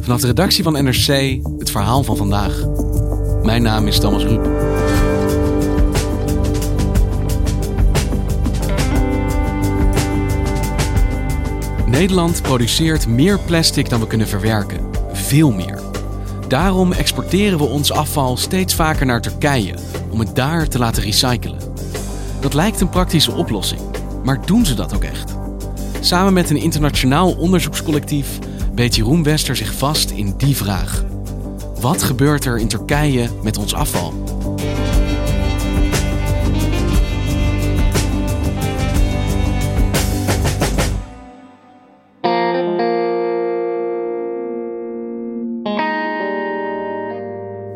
Vanaf 0.00 0.20
de 0.20 0.26
redactie 0.26 0.62
van 0.62 0.72
NRC 0.72 1.38
het 1.58 1.70
verhaal 1.70 2.02
van 2.02 2.16
vandaag. 2.16 2.64
Mijn 3.42 3.62
naam 3.62 3.86
is 3.86 4.00
Thomas 4.00 4.22
Ruip. 4.22 4.48
Nederland 11.86 12.42
produceert 12.42 13.06
meer 13.06 13.38
plastic 13.38 13.88
dan 13.88 14.00
we 14.00 14.06
kunnen 14.06 14.28
verwerken. 14.28 14.80
Veel 15.12 15.52
meer. 15.52 15.80
Daarom 16.48 16.92
exporteren 16.92 17.58
we 17.58 17.64
ons 17.64 17.92
afval 17.92 18.36
steeds 18.36 18.74
vaker 18.74 19.06
naar 19.06 19.20
Turkije 19.20 19.74
om 20.10 20.20
het 20.20 20.34
daar 20.34 20.68
te 20.68 20.78
laten 20.78 21.02
recyclen. 21.02 21.58
Dat 22.40 22.54
lijkt 22.54 22.80
een 22.80 22.88
praktische 22.88 23.32
oplossing, 23.32 23.80
maar 24.24 24.46
doen 24.46 24.66
ze 24.66 24.74
dat 24.74 24.94
ook 24.94 25.04
echt? 25.04 25.29
Samen 26.00 26.32
met 26.32 26.50
een 26.50 26.56
internationaal 26.56 27.32
onderzoekscollectief 27.32 28.38
beet 28.74 28.94
Jeroen 28.94 29.22
Wester 29.22 29.56
zich 29.56 29.74
vast 29.74 30.10
in 30.10 30.34
die 30.36 30.56
vraag. 30.56 31.04
Wat 31.80 32.02
gebeurt 32.02 32.44
er 32.44 32.58
in 32.58 32.68
Turkije 32.68 33.28
met 33.42 33.56
ons 33.56 33.74
afval? 33.74 34.14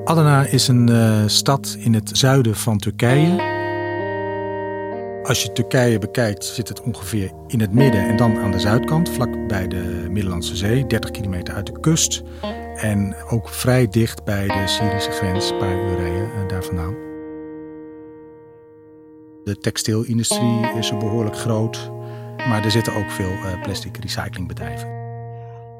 Adana 0.05 0.45
is 0.45 0.69
een 0.69 0.91
uh, 0.91 1.23
stad 1.27 1.77
in 1.79 1.95
het 1.95 2.11
zuiden 2.13 2.57
van 2.57 2.79
Turkije. 2.79 3.54
Als 5.25 5.42
je 5.42 5.53
Turkije 5.53 5.98
bekijkt, 5.98 6.44
zit 6.44 6.69
het 6.69 6.83
ongeveer 6.83 7.33
in 7.47 7.61
het 7.61 7.72
midden 7.72 8.08
en 8.08 8.17
dan 8.17 8.39
aan 8.39 8.50
de 8.50 8.61
zuidkant, 8.61 9.08
vlak 9.08 9.48
bij 9.48 9.69
de 9.69 10.06
Middellandse 10.11 10.56
Zee, 10.56 10.86
30 10.86 11.11
kilometer 11.11 11.55
uit 11.55 11.67
de 11.67 11.80
kust. 11.80 12.22
En 12.75 13.14
ook 13.30 13.48
vrij 13.48 13.89
dicht 13.89 14.25
bij 14.25 14.47
de 14.47 14.62
Syrische 14.67 15.11
grens, 15.11 15.50
een 15.50 15.58
paar 15.58 15.77
uur 15.77 15.97
rijden 15.97 16.28
uh, 16.28 16.48
daar 16.48 16.64
vandaan. 16.64 16.95
De 19.45 19.56
textielindustrie 19.61 20.77
is 20.78 20.91
behoorlijk 20.98 21.36
groot, 21.36 21.91
maar 22.36 22.64
er 22.64 22.70
zitten 22.70 22.95
ook 22.95 23.11
veel 23.11 23.33
uh, 23.33 23.62
plastic 23.62 23.97
recyclingbedrijven 23.97 25.02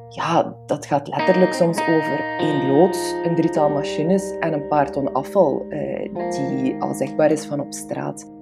ja, 0.09 0.55
dat 0.65 0.85
gaat 0.85 1.07
letterlijk 1.07 1.53
soms 1.53 1.79
over 1.81 2.37
één 2.37 2.67
loods, 2.67 3.13
een 3.23 3.35
drietal 3.35 3.69
machines 3.69 4.37
en 4.39 4.53
een 4.53 4.67
paar 4.67 4.91
ton 4.91 5.13
afval 5.13 5.65
eh, 5.69 6.29
die 6.29 6.75
al 6.79 6.93
zichtbaar 6.93 7.31
is 7.31 7.45
van 7.45 7.59
op 7.59 7.73
straat. 7.73 8.34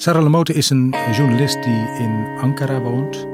Sarah 0.00 0.22
Lamote 0.22 0.52
is 0.52 0.70
een 0.70 0.94
journalist 1.12 1.62
die 1.62 1.86
in 1.98 2.26
Ankara 2.40 2.80
woont. 2.80 3.26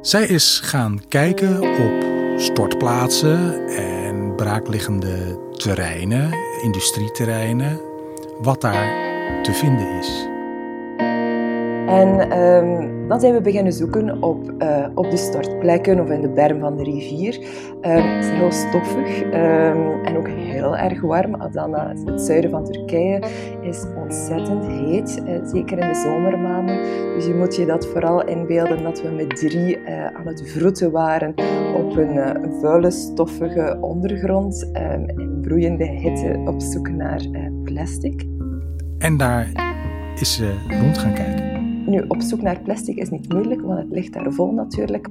Zij 0.00 0.26
is 0.26 0.60
gaan 0.64 1.00
kijken 1.08 1.60
op 1.60 2.04
stortplaatsen 2.40 3.66
en 3.68 4.34
braakliggende 4.34 5.38
terreinen, 5.52 6.30
industrieterreinen, 6.62 7.80
wat 8.40 8.60
daar 8.60 8.92
te 9.42 9.52
vinden 9.52 9.88
is. 9.98 10.28
En 11.86 12.38
um, 12.38 13.01
dan 13.12 13.20
zijn 13.20 13.34
we 13.34 13.40
beginnen 13.40 13.72
zoeken 13.72 14.22
op, 14.22 14.52
uh, 14.58 14.86
op 14.94 15.10
de 15.10 15.16
stortplekken 15.16 16.00
of 16.00 16.10
in 16.10 16.20
de 16.20 16.28
berm 16.28 16.60
van 16.60 16.76
de 16.76 16.82
rivier. 16.82 17.36
Um, 17.36 17.90
het 17.90 18.24
is 18.24 18.30
heel 18.30 18.52
stoffig 18.52 19.22
um, 19.22 20.04
en 20.04 20.16
ook 20.16 20.28
heel 20.28 20.76
erg 20.76 21.00
warm. 21.00 21.34
Adana, 21.34 21.94
het 22.04 22.20
zuiden 22.20 22.50
van 22.50 22.64
Turkije, 22.64 23.22
is 23.60 23.84
ontzettend 23.96 24.66
heet, 24.66 25.22
uh, 25.26 25.46
zeker 25.46 25.78
in 25.78 25.88
de 25.88 25.94
zomermaanden. 25.94 26.76
Dus 27.14 27.26
je 27.26 27.34
moet 27.34 27.56
je 27.56 27.66
dat 27.66 27.86
vooral 27.86 28.24
inbeelden 28.26 28.82
dat 28.82 29.02
we 29.02 29.08
met 29.08 29.36
drie 29.36 29.78
uh, 29.78 30.06
aan 30.06 30.26
het 30.26 30.50
vroeten 30.50 30.90
waren 30.90 31.34
op 31.76 31.96
een, 31.96 32.52
vuile, 32.60 32.90
stoffige 32.90 33.78
ondergrond 33.80 34.70
in 35.16 35.38
broeiende 35.40 35.84
hitte 35.84 36.42
op 36.44 36.60
zoek 36.60 36.88
naar 36.88 37.22
plastic. 37.64 38.26
En 38.98 39.16
daar 39.16 39.48
is 40.14 40.34
ze 40.34 40.54
rond 40.80 40.98
gaan 40.98 41.14
kijken. 41.14 41.51
Nu, 41.92 42.04
op 42.08 42.20
zoek 42.20 42.42
naar 42.42 42.60
plastic 42.60 42.96
is 42.96 43.10
niet 43.10 43.32
moeilijk, 43.32 43.60
want 43.60 43.78
het 43.78 43.90
ligt 43.90 44.12
daar 44.12 44.32
vol 44.32 44.52
natuurlijk. 44.52 45.08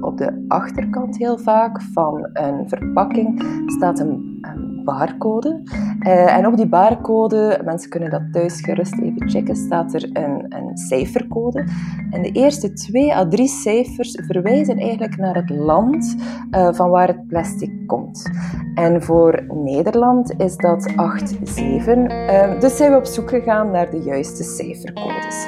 Op 0.00 0.18
de 0.18 0.44
achterkant 0.48 1.18
heel 1.18 1.38
vaak 1.38 1.82
van 1.82 2.28
een 2.32 2.68
verpakking 2.68 3.42
staat 3.66 3.98
een, 3.98 4.38
barcode. 4.84 5.60
Uh, 6.00 6.36
en 6.36 6.46
op 6.46 6.56
die 6.56 6.66
barcode, 6.66 7.60
mensen 7.64 7.90
kunnen 7.90 8.10
dat 8.10 8.22
thuis 8.32 8.60
gerust 8.60 8.98
even 8.98 9.30
checken, 9.30 9.56
staat 9.56 9.94
er 9.94 10.10
een, 10.12 10.44
een 10.48 10.76
cijfercode. 10.76 11.64
En 12.10 12.22
de 12.22 12.30
eerste 12.32 12.72
twee 12.72 13.14
à 13.14 13.28
drie 13.28 13.48
cijfers 13.48 14.18
verwijzen 14.26 14.78
eigenlijk 14.78 15.16
naar 15.16 15.34
het 15.34 15.50
land 15.50 16.16
uh, 16.50 16.72
van 16.72 16.90
waar 16.90 17.08
het 17.08 17.26
plastic 17.26 17.86
komt. 17.86 18.30
En 18.74 19.02
voor 19.02 19.44
Nederland 19.54 20.34
is 20.40 20.56
dat 20.56 20.92
8, 20.96 21.36
7. 21.42 22.10
Uh, 22.10 22.60
dus 22.60 22.76
zijn 22.76 22.90
we 22.90 22.96
op 22.96 23.06
zoek 23.06 23.28
gegaan 23.28 23.70
naar 23.70 23.90
de 23.90 24.00
juiste 24.02 24.42
cijfercodes 24.42 25.46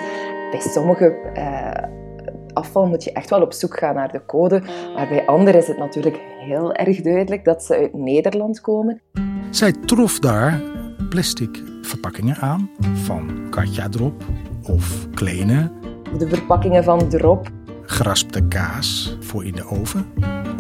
bij 0.53 0.61
sommige 0.61 1.17
uh, 1.37 2.53
afval 2.53 2.87
moet 2.87 3.05
je 3.05 3.13
echt 3.13 3.31
wel 3.31 3.43
op 3.43 3.53
zoek 3.53 3.79
gaan 3.79 3.95
naar 3.95 4.13
de 4.13 4.27
code. 4.27 4.63
Maar 4.95 5.09
bij 5.09 5.27
anderen 5.27 5.61
is 5.61 5.67
het 5.67 5.79
natuurlijk 5.79 6.21
heel 6.39 6.75
erg 6.75 7.01
duidelijk 7.01 7.45
dat 7.45 7.65
ze 7.65 7.77
uit 7.77 7.95
Nederland 7.95 8.61
komen. 8.61 9.01
Zij 9.51 9.73
trof 9.73 10.19
daar 10.19 10.61
plastic 11.09 11.63
verpakkingen 11.83 12.37
aan 12.37 12.71
van 12.95 13.47
Katja 13.51 13.89
Drop 13.89 14.25
of 14.69 15.09
Kleine. 15.15 15.71
De 16.19 16.29
verpakkingen 16.29 16.85
van 16.85 17.09
Drop. 17.09 17.49
Geraspte 17.83 18.49
kaas 18.49 19.17
voor 19.21 19.45
in 19.45 19.53
de 19.53 19.65
oven 19.65 20.07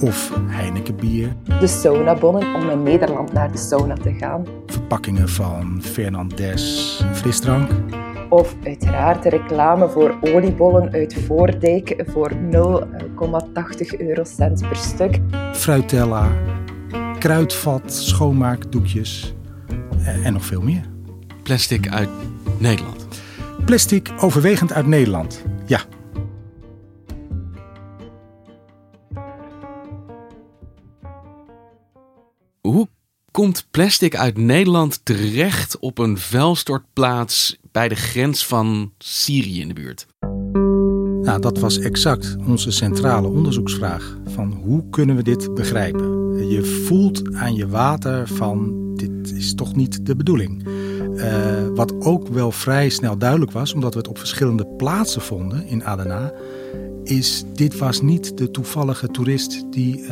of 0.00 0.32
Heineken 0.46 0.96
bier. 0.96 1.36
De 1.60 1.66
saunabonnen 1.66 2.54
om 2.54 2.70
in 2.70 2.82
Nederland 2.82 3.32
naar 3.32 3.52
de 3.52 3.58
sauna 3.58 3.94
te 3.94 4.12
gaan. 4.12 4.46
Verpakkingen 4.66 5.28
van 5.28 5.82
Fernandes 5.82 7.04
frisdrank. 7.12 7.70
Of 8.32 8.54
uiteraard 8.64 9.22
de 9.22 9.28
reclame 9.28 9.88
voor 9.88 10.18
oliebollen 10.20 10.92
uit 10.92 11.14
Voordijk 11.14 12.04
voor 12.06 12.32
0,80 12.32 13.98
eurocent 13.98 14.60
per 14.68 14.76
stuk. 14.76 15.18
Fruitella, 15.52 16.32
kruidvat, 17.18 17.92
schoonmaakdoekjes 17.92 19.34
en 20.24 20.32
nog 20.32 20.44
veel 20.44 20.62
meer. 20.62 20.88
Plastic 21.42 21.88
uit 21.88 22.08
Nederland. 22.58 23.06
Plastic 23.64 24.12
overwegend 24.18 24.72
uit 24.72 24.86
Nederland, 24.86 25.44
ja. 25.66 25.80
Hoe 32.60 32.88
komt 33.30 33.66
plastic 33.70 34.16
uit 34.16 34.36
Nederland 34.38 35.04
terecht 35.04 35.78
op 35.78 35.98
een 35.98 36.18
vuilstortplaats 36.18 37.60
bij 37.72 37.88
de 37.88 37.94
grens 37.94 38.46
van 38.46 38.92
Syrië 38.98 39.60
in 39.60 39.68
de 39.68 39.74
buurt? 39.74 40.06
Nou, 41.22 41.40
dat 41.40 41.58
was 41.58 41.78
exact 41.78 42.36
onze 42.46 42.70
centrale 42.70 43.28
onderzoeksvraag. 43.28 44.16
Van 44.24 44.52
hoe 44.52 44.88
kunnen 44.90 45.16
we 45.16 45.22
dit 45.22 45.54
begrijpen? 45.54 46.48
Je 46.48 46.64
voelt 46.64 47.34
aan 47.34 47.54
je 47.54 47.68
water 47.68 48.28
van 48.28 48.80
dit 48.94 49.32
is 49.32 49.54
toch 49.54 49.74
niet 49.74 50.06
de 50.06 50.16
bedoeling. 50.16 50.66
Uh, 51.14 51.66
wat 51.74 52.04
ook 52.04 52.28
wel 52.28 52.52
vrij 52.52 52.88
snel 52.88 53.18
duidelijk 53.18 53.50
was, 53.50 53.74
omdat 53.74 53.92
we 53.92 53.98
het 53.98 54.08
op 54.08 54.18
verschillende 54.18 54.66
plaatsen 54.66 55.22
vonden 55.22 55.66
in 55.66 55.84
Adana, 55.84 56.32
is 57.04 57.44
dit 57.54 57.78
was 57.78 58.02
niet 58.02 58.38
de 58.38 58.50
toevallige 58.50 59.08
toerist, 59.08 59.64
die 59.70 60.00
uh, 60.00 60.10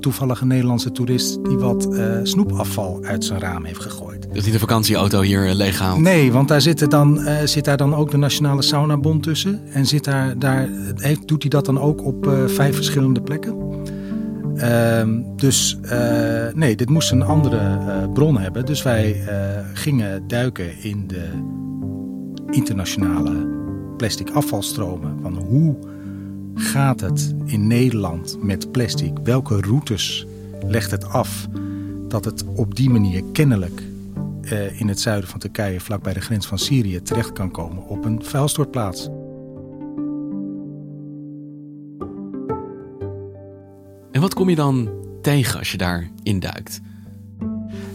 toevallige 0.00 0.46
Nederlandse 0.46 0.92
toerist 0.92 1.44
die 1.44 1.56
wat 1.56 1.86
uh, 1.90 2.18
snoepafval 2.22 3.00
uit 3.02 3.24
zijn 3.24 3.40
raam 3.40 3.64
heeft 3.64 3.80
gegooid. 3.80 4.26
Dat 4.32 4.42
hij 4.42 4.52
de 4.52 4.58
vakantieauto 4.58 5.20
hier 5.20 5.46
uh? 5.46 6.02
Nee, 6.02 6.32
want 6.32 6.48
daar 6.48 6.60
zit, 6.60 6.90
dan, 6.90 7.20
zit 7.44 7.64
daar 7.64 7.76
dan 7.76 7.94
ook 7.94 8.10
de 8.10 8.16
Nationale 8.16 8.62
Saunabond 8.62 9.22
tussen. 9.22 9.60
En 9.72 9.86
zit 9.86 10.04
daar, 10.04 10.38
daar, 10.38 10.68
heeft, 10.94 11.28
doet 11.28 11.42
hij 11.42 11.50
dat 11.50 11.64
dan 11.64 11.80
ook 11.80 12.04
op 12.04 12.30
vijf 12.46 12.74
verschillende 12.74 13.20
plekken. 13.20 13.56
Ehm, 14.56 15.22
dus 15.36 15.78
nee, 16.54 16.76
dit 16.76 16.88
moest 16.88 17.10
een 17.10 17.22
andere 17.22 17.78
bron 18.12 18.38
hebben. 18.38 18.66
Dus 18.66 18.82
wij 18.82 19.24
gingen 19.72 20.28
duiken 20.28 20.82
in 20.82 21.04
de 21.06 21.28
internationale 22.50 23.46
plastic 23.96 24.30
afvalstromen. 24.30 25.18
Van 25.22 25.36
hoe 25.36 25.76
gaat 26.54 27.00
het 27.00 27.34
in 27.44 27.66
Nederland 27.66 28.36
met 28.42 28.72
plastic? 28.72 29.12
Welke 29.22 29.60
routes 29.60 30.26
legt 30.66 30.90
het 30.90 31.04
af 31.04 31.48
dat 32.08 32.24
het 32.24 32.44
op 32.44 32.74
die 32.74 32.90
manier 32.90 33.22
kennelijk 33.32 33.82
eh, 34.42 34.80
in 34.80 34.88
het 34.88 35.00
zuiden 35.00 35.30
van 35.30 35.40
Turkije, 35.40 35.80
vlakbij 35.80 36.12
de 36.12 36.20
grens 36.20 36.46
van 36.46 36.58
Syrië, 36.58 37.02
terecht 37.02 37.32
kan 37.32 37.50
komen 37.50 37.86
op 37.86 38.04
een 38.04 38.24
vuilstortplaats? 38.24 39.08
En 44.10 44.20
wat 44.20 44.34
kom 44.34 44.48
je 44.48 44.56
dan 44.56 44.90
tegen 45.22 45.58
als 45.58 45.72
je 45.72 45.78
daar 45.78 46.10
induikt? 46.22 46.80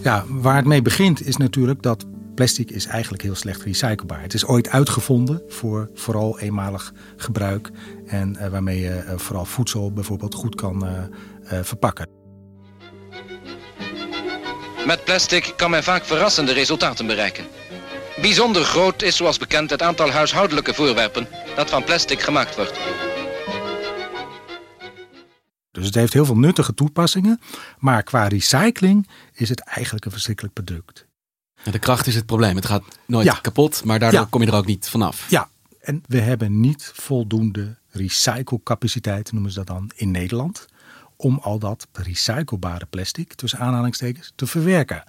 Ja, 0.03 0.25
waar 0.27 0.55
het 0.55 0.65
mee 0.65 0.81
begint 0.81 1.25
is 1.25 1.37
natuurlijk 1.37 1.81
dat 1.81 2.05
plastic 2.39 2.71
is 2.71 2.85
eigenlijk 2.85 3.23
heel 3.23 3.35
slecht 3.35 3.63
recyclebaar. 3.63 4.21
Het 4.21 4.33
is 4.33 4.45
ooit 4.45 4.69
uitgevonden 4.69 5.41
voor 5.47 5.89
vooral 5.93 6.39
eenmalig 6.39 6.93
gebruik 7.17 7.69
en 8.07 8.37
uh, 8.39 8.47
waarmee 8.47 8.79
je 8.79 9.03
uh, 9.05 9.17
vooral 9.17 9.45
voedsel 9.45 9.93
bijvoorbeeld 9.93 10.33
goed 10.33 10.55
kan 10.55 10.85
uh, 10.85 11.63
verpakken. 11.63 12.09
Met 14.85 15.03
plastic 15.03 15.53
kan 15.55 15.69
men 15.69 15.83
vaak 15.83 16.03
verrassende 16.03 16.53
resultaten 16.53 17.07
bereiken. 17.07 17.45
Bijzonder 18.21 18.63
groot 18.63 19.01
is 19.01 19.15
zoals 19.15 19.37
bekend 19.37 19.69
het 19.69 19.81
aantal 19.81 20.09
huishoudelijke 20.09 20.73
voorwerpen 20.73 21.27
dat 21.55 21.69
van 21.69 21.83
plastic 21.83 22.21
gemaakt 22.21 22.55
wordt. 22.55 22.79
Dus 25.71 25.85
het 25.85 25.95
heeft 25.95 26.13
heel 26.13 26.25
veel 26.25 26.37
nuttige 26.37 26.73
toepassingen, 26.73 27.39
maar 27.77 28.03
qua 28.03 28.27
recycling 28.27 29.09
is 29.33 29.49
het 29.49 29.59
eigenlijk 29.59 30.05
een 30.05 30.11
verschrikkelijk 30.11 30.53
product. 30.53 31.07
De 31.63 31.79
kracht 31.79 32.07
is 32.07 32.15
het 32.15 32.25
probleem. 32.25 32.55
Het 32.55 32.65
gaat 32.65 32.83
nooit 33.07 33.25
ja. 33.25 33.33
kapot, 33.33 33.83
maar 33.85 33.99
daardoor 33.99 34.19
Ja. 34.19 34.27
kom 34.29 34.41
je 34.41 34.47
er 34.47 34.55
ook 34.55 34.65
niet 34.65 34.89
vanaf. 34.89 35.25
Ja, 35.29 35.49
en 35.81 36.03
we 36.07 36.19
hebben 36.19 36.59
niet 36.59 36.91
voldoende 36.95 37.77
recyclecapaciteit, 37.91 39.31
noemen 39.31 39.51
ze 39.51 39.57
dat 39.57 39.67
dan, 39.67 39.91
in 39.95 40.11
Nederland. 40.11 40.65
Om 41.15 41.39
al 41.41 41.59
dat 41.59 41.87
recyclebare 41.91 42.85
plastic, 42.85 43.33
tussen 43.33 43.59
aanhalingstekens, 43.59 44.31
te 44.35 44.47
verwerken. 44.47 45.03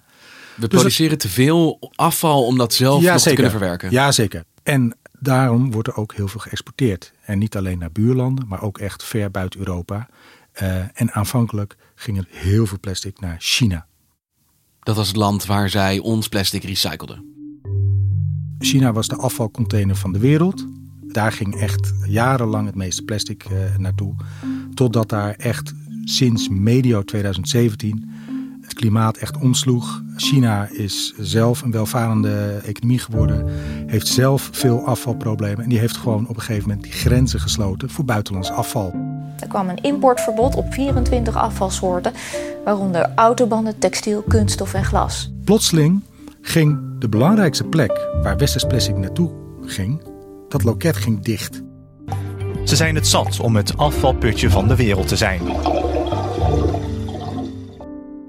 We 0.55 0.67
produceren 0.67 1.17
te 1.17 1.29
veel 1.29 1.91
afval 1.95 2.45
om 2.45 2.57
dat 2.57 2.73
zelf 2.73 3.03
nog 3.03 3.21
te 3.21 3.33
kunnen 3.33 3.51
verwerken. 3.51 3.91
Ja, 3.91 4.11
zeker. 4.11 4.43
En 4.63 4.95
daarom 5.19 5.71
wordt 5.71 5.87
er 5.87 5.95
ook 5.95 6.13
heel 6.13 6.27
veel 6.27 6.39
geëxporteerd. 6.39 7.13
En 7.21 7.37
niet 7.37 7.55
alleen 7.57 7.77
naar 7.77 7.91
buurlanden, 7.91 8.47
maar 8.47 8.61
ook 8.61 8.77
echt 8.77 9.03
ver 9.03 9.31
buiten 9.31 9.59
Europa. 9.59 10.09
Uh, 10.61 10.75
en 10.93 11.11
aanvankelijk 11.11 11.75
ging 11.95 12.17
er 12.17 12.25
heel 12.29 12.65
veel 12.65 12.79
plastic 12.79 13.19
naar 13.19 13.35
China. 13.39 13.85
Dat 14.83 14.95
was 14.95 15.07
het 15.07 15.17
land 15.17 15.45
waar 15.45 15.69
zij 15.69 15.99
ons 15.99 16.27
plastic 16.27 16.63
recycleden. 16.63 17.25
China 18.59 18.93
was 18.93 19.07
de 19.07 19.15
afvalcontainer 19.15 19.95
van 19.95 20.13
de 20.13 20.19
wereld. 20.19 20.65
Daar 21.01 21.31
ging 21.31 21.55
echt 21.55 21.93
jarenlang 22.05 22.65
het 22.65 22.75
meeste 22.75 23.03
plastic 23.03 23.49
uh, 23.49 23.77
naartoe. 23.77 24.15
Totdat 24.73 25.09
daar 25.09 25.33
echt 25.33 25.73
sinds 26.03 26.49
medio 26.49 27.03
2017 27.03 28.09
het 28.61 28.73
klimaat 28.73 29.17
echt 29.17 29.37
omsloeg. 29.37 30.03
China 30.15 30.67
is 30.67 31.13
zelf 31.17 31.61
een 31.61 31.71
welvarende 31.71 32.61
economie 32.65 32.99
geworden. 32.99 33.45
Heeft 33.87 34.07
zelf 34.07 34.49
veel 34.51 34.85
afvalproblemen. 34.85 35.63
En 35.63 35.69
die 35.69 35.79
heeft 35.79 35.97
gewoon 35.97 36.27
op 36.27 36.35
een 36.35 36.41
gegeven 36.41 36.67
moment 36.67 36.83
die 36.83 36.93
grenzen 36.93 37.39
gesloten 37.39 37.89
voor 37.89 38.05
buitenlands 38.05 38.49
afval. 38.49 39.10
Er 39.41 39.47
kwam 39.47 39.69
een 39.69 39.81
importverbod 39.81 40.55
op 40.55 40.73
24 40.73 41.35
afvalsoorten, 41.35 42.13
waaronder 42.63 43.11
autobanden, 43.15 43.79
textiel, 43.79 44.23
kunststof 44.27 44.73
en 44.73 44.85
glas. 44.85 45.31
Plotseling 45.43 46.01
ging 46.41 46.79
de 46.99 47.09
belangrijkste 47.09 47.63
plek 47.63 48.07
waar 48.21 48.37
Westers 48.37 48.63
Plastic 48.63 48.97
naartoe 48.97 49.31
ging, 49.61 50.01
dat 50.49 50.63
loket 50.63 50.95
ging 50.95 51.23
dicht. 51.23 51.61
Ze 52.63 52.75
zijn 52.75 52.95
het 52.95 53.07
zat 53.07 53.39
om 53.39 53.55
het 53.55 53.77
afvalputje 53.77 54.49
van 54.49 54.67
de 54.67 54.75
wereld 54.75 55.07
te 55.07 55.15
zijn. 55.15 55.41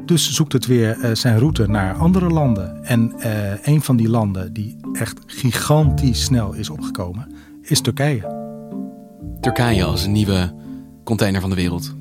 Dus 0.04 0.32
zoekt 0.32 0.52
het 0.52 0.66
weer 0.66 0.98
uh, 0.98 1.14
zijn 1.14 1.38
route 1.38 1.68
naar 1.68 1.94
andere 1.94 2.28
landen. 2.28 2.84
En 2.84 3.12
uh, 3.16 3.66
een 3.66 3.82
van 3.82 3.96
die 3.96 4.08
landen 4.08 4.52
die 4.52 4.76
echt 4.92 5.20
gigantisch 5.26 6.24
snel 6.24 6.52
is 6.52 6.70
opgekomen, 6.70 7.32
is 7.62 7.80
Turkije. 7.80 8.40
Turkije 9.40 9.84
als 9.84 10.04
een 10.04 10.12
nieuwe 10.12 10.52
container 11.04 11.40
van 11.40 11.50
de 11.50 11.56
wereld. 11.56 11.94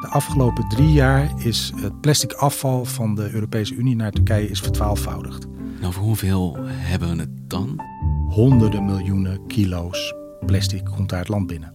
De 0.00 0.08
afgelopen 0.08 0.68
drie 0.68 0.92
jaar 0.92 1.32
is 1.36 1.72
het 1.76 2.00
plastic 2.00 2.32
afval 2.32 2.84
van 2.84 3.14
de 3.14 3.30
Europese 3.30 3.74
Unie 3.74 3.96
naar 3.96 4.10
Turkije 4.10 4.48
is 4.48 4.60
vertwaalvoudigd. 4.60 5.46
En 5.80 5.86
over 5.86 6.02
hoeveel 6.02 6.56
hebben 6.64 7.16
we 7.16 7.20
het 7.20 7.30
dan? 7.50 7.80
Honderden 8.28 8.84
miljoenen 8.84 9.46
kilo's 9.46 10.14
plastic 10.46 10.84
komt 10.84 11.08
daar 11.08 11.18
het 11.18 11.28
land 11.28 11.46
binnen. 11.46 11.74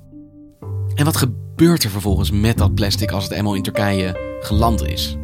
En 0.95 1.05
wat 1.05 1.17
gebeurt 1.17 1.83
er 1.83 1.89
vervolgens 1.89 2.31
met 2.31 2.57
dat 2.57 2.75
plastic 2.75 3.11
als 3.11 3.23
het 3.23 3.33
eenmaal 3.33 3.55
in 3.55 3.63
Turkije 3.63 4.37
geland 4.39 4.83
is? 4.83 5.17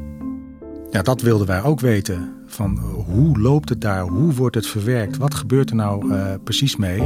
Ja, 0.92 1.02
dat 1.02 1.22
wilden 1.22 1.48
wij 1.48 1.64
ook 1.64 1.80
weten. 1.80 2.34
Van 2.46 2.78
hoe 2.80 3.40
loopt 3.40 3.70
het 3.70 3.82
daar? 3.82 4.08
Hoe 4.08 4.34
wordt 4.34 4.56
het 4.56 4.68
verwerkt? 4.68 5.18
Wat 5.18 5.34
gebeurt 5.34 5.70
er 5.70 5.76
nou 5.76 6.14
uh, 6.14 6.34
precies 6.44 6.76
mee? 6.76 7.02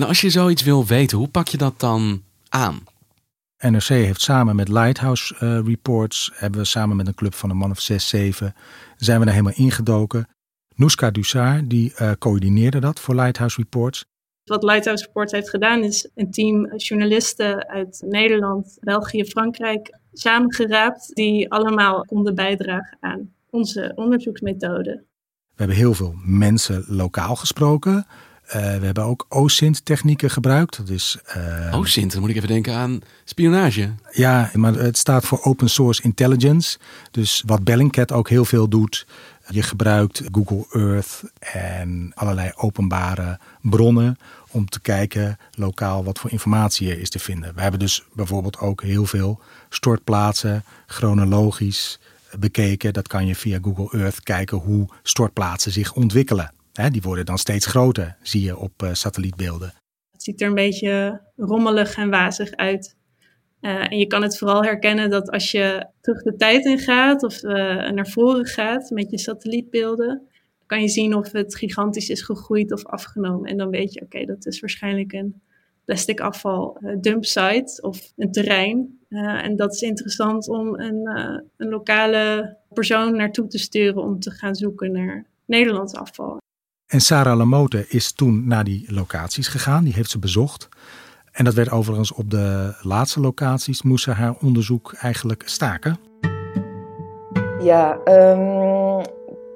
En 0.00 0.06
als 0.06 0.20
je 0.20 0.30
zoiets 0.30 0.62
wil 0.62 0.86
weten, 0.86 1.18
hoe 1.18 1.28
pak 1.28 1.48
je 1.48 1.56
dat 1.56 1.80
dan 1.80 2.22
aan? 2.48 2.80
NRC 3.58 3.86
heeft 3.86 4.20
samen 4.20 4.56
met 4.56 4.68
Lighthouse 4.68 5.34
uh, 5.34 5.66
Reports, 5.66 6.30
hebben 6.34 6.60
we 6.60 6.66
samen 6.66 6.96
met 6.96 7.06
een 7.06 7.14
club 7.14 7.34
van 7.34 7.50
een 7.50 7.56
man 7.56 7.70
of 7.70 7.80
zes, 7.80 8.08
zeven, 8.08 8.54
zijn 8.96 9.18
we 9.18 9.24
daar 9.24 9.34
helemaal 9.34 9.56
ingedoken. 9.56 10.28
Nouska 10.74 11.10
Dussard, 11.10 11.70
die 11.70 11.92
uh, 12.00 12.12
coördineerde 12.18 12.78
dat 12.78 13.00
voor 13.00 13.14
Lighthouse 13.14 13.60
Reports. 13.60 14.04
Wat 14.44 14.62
Lighthouse 14.62 15.04
Reports 15.04 15.32
heeft 15.32 15.50
gedaan 15.50 15.82
is 15.82 16.10
een 16.14 16.30
team 16.30 16.76
journalisten 16.76 17.68
uit 17.68 18.02
Nederland, 18.06 18.76
België, 18.80 19.24
Frankrijk 19.24 19.98
samengeraapt 20.12 21.14
die 21.14 21.50
allemaal 21.50 22.04
konden 22.04 22.34
bijdragen 22.34 22.96
aan 23.00 23.32
onze 23.50 23.92
onderzoeksmethode. 23.94 25.04
We 25.48 25.56
hebben 25.56 25.76
heel 25.76 25.94
veel 25.94 26.14
mensen 26.24 26.84
lokaal 26.88 27.36
gesproken. 27.36 28.06
Uh, 28.56 28.76
we 28.76 28.84
hebben 28.84 29.04
ook 29.04 29.26
OSINT-technieken 29.28 30.30
gebruikt. 30.30 30.76
Dat 30.76 30.88
is, 30.88 31.18
uh, 31.36 31.78
OSINT, 31.78 32.12
dan 32.12 32.20
moet 32.20 32.30
ik 32.30 32.36
even 32.36 32.48
denken 32.48 32.74
aan 32.74 33.00
spionage. 33.24 33.90
Ja, 34.10 34.50
maar 34.54 34.74
het 34.74 34.98
staat 34.98 35.24
voor 35.24 35.42
Open 35.42 35.70
Source 35.70 36.02
Intelligence. 36.02 36.78
Dus 37.10 37.42
wat 37.46 37.64
Bellingcat 37.64 38.12
ook 38.12 38.28
heel 38.28 38.44
veel 38.44 38.68
doet. 38.68 39.06
Je 39.48 39.62
gebruikt 39.62 40.22
Google 40.32 40.66
Earth 40.70 41.22
en 41.38 42.12
allerlei 42.14 42.52
openbare 42.56 43.38
bronnen 43.60 44.18
om 44.50 44.68
te 44.68 44.80
kijken 44.80 45.38
lokaal 45.54 46.04
wat 46.04 46.18
voor 46.18 46.30
informatie 46.30 46.90
er 46.90 47.00
is 47.00 47.10
te 47.10 47.18
vinden. 47.18 47.54
We 47.54 47.60
hebben 47.60 47.80
dus 47.80 48.04
bijvoorbeeld 48.12 48.58
ook 48.58 48.82
heel 48.82 49.06
veel 49.06 49.40
stortplaatsen 49.68 50.64
chronologisch 50.86 51.98
bekeken. 52.38 52.92
Dat 52.92 53.08
kan 53.08 53.26
je 53.26 53.34
via 53.34 53.58
Google 53.62 53.98
Earth 54.00 54.22
kijken 54.22 54.58
hoe 54.58 54.88
stortplaatsen 55.02 55.72
zich 55.72 55.92
ontwikkelen. 55.92 56.52
He, 56.72 56.90
die 56.90 57.02
worden 57.02 57.26
dan 57.26 57.38
steeds 57.38 57.66
groter, 57.66 58.16
zie 58.22 58.42
je 58.42 58.56
op 58.56 58.82
uh, 58.82 58.92
satellietbeelden. 58.92 59.72
Het 60.12 60.22
ziet 60.22 60.40
er 60.40 60.48
een 60.48 60.54
beetje 60.54 61.20
rommelig 61.36 61.96
en 61.96 62.10
wazig 62.10 62.52
uit. 62.52 62.96
Uh, 63.60 63.92
en 63.92 63.98
je 63.98 64.06
kan 64.06 64.22
het 64.22 64.38
vooral 64.38 64.62
herkennen 64.62 65.10
dat 65.10 65.30
als 65.30 65.50
je 65.50 65.86
terug 66.00 66.22
de 66.22 66.36
tijd 66.36 66.64
in 66.64 66.78
gaat 66.78 67.22
of 67.22 67.42
uh, 67.42 67.52
naar 67.90 68.08
voren 68.08 68.46
gaat 68.46 68.90
met 68.90 69.10
je 69.10 69.18
satellietbeelden, 69.18 70.28
kan 70.66 70.80
je 70.80 70.88
zien 70.88 71.14
of 71.14 71.32
het 71.32 71.56
gigantisch 71.56 72.08
is 72.08 72.22
gegroeid 72.22 72.72
of 72.72 72.86
afgenomen. 72.86 73.50
En 73.50 73.56
dan 73.56 73.70
weet 73.70 73.92
je, 73.92 74.00
oké, 74.00 74.24
dat 74.24 74.46
is 74.46 74.60
waarschijnlijk 74.60 75.12
een 75.12 75.40
plastic 75.84 76.20
afval 76.20 76.78
dumpsite 77.00 77.82
of 77.82 78.12
een 78.16 78.32
terrein. 78.32 78.98
en 79.08 79.56
dat 79.56 79.74
is 79.74 79.80
interessant 79.80 80.48
om 80.48 80.80
een, 80.80 81.08
een 81.56 81.68
lokale 81.68 82.56
persoon 82.68 83.16
naartoe 83.16 83.46
te 83.46 83.58
sturen 83.58 84.02
om 84.02 84.20
te 84.20 84.30
gaan 84.30 84.54
zoeken 84.54 84.92
naar 84.92 85.26
Nederlands 85.44 85.94
afval. 85.94 86.38
En 86.90 87.00
Sarah 87.00 87.36
Lamote 87.36 87.84
is 87.88 88.12
toen 88.12 88.46
naar 88.46 88.64
die 88.64 88.84
locaties 88.88 89.48
gegaan, 89.48 89.84
die 89.84 89.92
heeft 89.92 90.10
ze 90.10 90.18
bezocht. 90.18 90.68
En 91.32 91.44
dat 91.44 91.54
werd 91.54 91.70
overigens 91.70 92.12
op 92.12 92.30
de 92.30 92.74
laatste 92.82 93.20
locaties, 93.20 93.82
moest 93.82 94.04
ze 94.04 94.10
haar 94.10 94.34
onderzoek 94.40 94.92
eigenlijk 94.92 95.42
staken. 95.44 95.98
Ja, 97.62 97.98
um, 98.04 99.02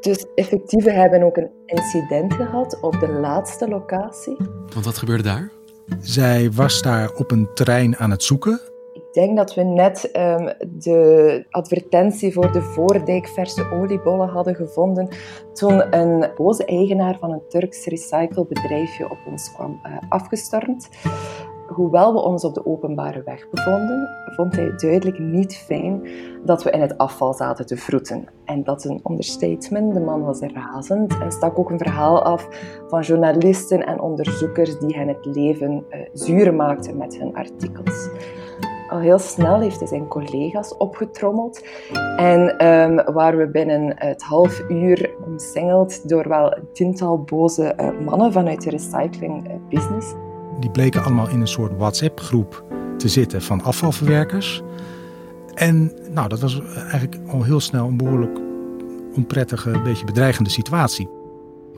dus 0.00 0.26
effectief, 0.34 0.84
we 0.84 0.92
hebben 0.92 1.22
ook 1.22 1.36
een 1.36 1.50
incident 1.66 2.34
gehad 2.34 2.80
op 2.80 3.00
de 3.00 3.08
laatste 3.08 3.68
locatie. 3.68 4.36
Want 4.72 4.84
wat 4.84 4.98
gebeurde 4.98 5.22
daar? 5.22 5.50
Zij 6.00 6.52
was 6.52 6.82
daar 6.82 7.10
op 7.12 7.30
een 7.30 7.48
terrein 7.54 7.96
aan 7.96 8.10
het 8.10 8.22
zoeken. 8.22 8.60
Denk 9.14 9.36
dat 9.36 9.54
we 9.54 9.62
net 9.62 10.10
um, 10.16 10.52
de 10.78 11.46
advertentie 11.50 12.32
voor 12.32 12.52
de 12.52 12.62
Voordijk 12.62 13.28
verse 13.28 13.70
oliebollen 13.70 14.28
hadden 14.28 14.54
gevonden 14.54 15.08
toen 15.52 15.96
een 15.96 16.30
boze 16.36 16.64
eigenaar 16.64 17.18
van 17.18 17.32
een 17.32 17.48
Turks 17.48 17.86
recyclebedrijfje 17.86 19.04
op 19.04 19.18
ons 19.30 19.52
kwam 19.52 19.80
uh, 19.86 19.96
afgestormd. 20.08 20.88
hoewel 21.66 22.12
we 22.12 22.20
ons 22.20 22.44
op 22.44 22.54
de 22.54 22.66
openbare 22.66 23.22
weg 23.24 23.50
bevonden, 23.50 24.08
vond 24.36 24.56
hij 24.56 24.72
duidelijk 24.76 25.18
niet 25.18 25.56
fijn 25.56 26.08
dat 26.44 26.62
we 26.62 26.70
in 26.70 26.80
het 26.80 26.98
afval 26.98 27.34
zaten 27.34 27.66
te 27.66 27.76
vroeten. 27.76 28.24
En 28.44 28.64
dat 28.64 28.84
is 28.84 28.90
een 28.90 29.00
understatement. 29.10 29.94
De 29.94 30.00
man 30.00 30.22
was 30.22 30.40
razend 30.40 31.18
en 31.18 31.32
stak 31.32 31.58
ook 31.58 31.70
een 31.70 31.78
verhaal 31.78 32.22
af 32.22 32.48
van 32.88 33.02
journalisten 33.02 33.86
en 33.86 34.00
onderzoekers 34.00 34.78
die 34.78 34.96
hen 34.96 35.08
het 35.08 35.26
leven 35.26 35.84
uh, 35.90 36.00
zuur 36.12 36.54
maakten 36.54 36.96
met 36.96 37.18
hun 37.18 37.34
artikels. 37.34 38.08
Al 38.88 38.98
heel 38.98 39.18
snel 39.18 39.60
heeft 39.60 39.78
hij 39.78 39.88
zijn 39.88 40.08
collega's 40.08 40.74
opgetrommeld. 40.78 41.64
En 42.16 42.66
um, 42.66 43.12
waren 43.14 43.38
we 43.38 43.48
binnen 43.48 43.92
het 43.96 44.22
half 44.22 44.62
uur 44.68 45.10
omsingeld 45.26 46.08
door 46.08 46.28
wel 46.28 46.56
een 46.56 46.68
tiental 46.72 47.22
boze 47.22 47.74
uh, 47.80 48.06
mannen 48.06 48.32
vanuit 48.32 48.62
de 48.62 48.70
recycling 48.70 49.48
uh, 49.48 49.54
business. 49.68 50.14
Die 50.60 50.70
bleken 50.70 51.04
allemaal 51.04 51.28
in 51.28 51.40
een 51.40 51.46
soort 51.46 51.76
WhatsApp-groep 51.76 52.64
te 52.96 53.08
zitten 53.08 53.42
van 53.42 53.62
afvalverwerkers. 53.62 54.62
En 55.54 55.92
nou, 56.10 56.28
dat 56.28 56.40
was 56.40 56.60
eigenlijk 56.74 57.16
al 57.28 57.42
heel 57.42 57.60
snel 57.60 57.86
een 57.86 57.96
behoorlijk 57.96 58.38
onprettige, 59.16 59.70
een 59.70 59.82
beetje 59.82 60.04
bedreigende 60.04 60.50
situatie. 60.50 61.08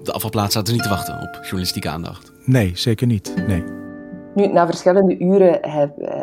De 0.02 0.12
afvalplaats 0.12 0.54
zaten 0.54 0.72
niet 0.72 0.82
te 0.82 0.88
wachten 0.88 1.14
op 1.14 1.38
journalistieke 1.42 1.88
aandacht. 1.88 2.32
Nee, 2.44 2.72
zeker 2.74 3.06
niet. 3.06 3.34
Nee. 3.46 3.75
Nu, 4.36 4.46
na 4.46 4.66
verschillende 4.66 5.18
uren 5.18 5.58